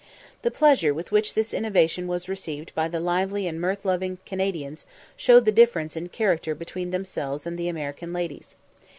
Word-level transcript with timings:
The 0.41 0.49
pleasure 0.49 0.95
with 0.95 1.11
which 1.11 1.35
this 1.35 1.53
innovation 1.53 2.07
was 2.07 2.27
received 2.27 2.73
by 2.73 2.87
the 2.87 2.99
lively 2.99 3.45
and 3.45 3.61
mirth 3.61 3.85
loving 3.85 4.17
Canadians 4.25 4.83
showed 5.15 5.45
the 5.45 5.51
difference 5.51 5.95
in 5.95 6.09
character 6.09 6.55
between 6.55 6.89
themselves 6.89 7.45
and 7.45 7.55
the 7.55 7.69
American 7.69 8.11
ladies. 8.11 8.55